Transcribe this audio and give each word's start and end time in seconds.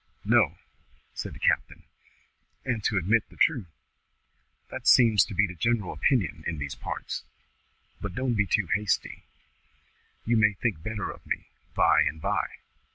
"No," 0.25 0.57
said 1.13 1.35
the 1.35 1.47
captain, 1.47 1.83
"and, 2.65 2.83
to 2.85 2.97
admit 2.97 3.29
the 3.29 3.35
truth, 3.37 3.69
that 4.71 4.87
seems 4.87 5.23
to 5.25 5.35
be 5.35 5.45
the 5.45 5.53
general 5.53 5.93
opinion 5.93 6.43
in 6.47 6.57
these 6.57 6.73
parts. 6.73 7.23
But 8.01 8.15
don't 8.15 8.33
be 8.33 8.49
hasty; 8.73 9.25
you 10.25 10.37
may 10.37 10.53
think 10.53 10.81
better 10.81 11.11
of 11.11 11.23
me 11.27 11.45
by 11.75 12.01
and 12.01 12.19
by." 12.19 12.47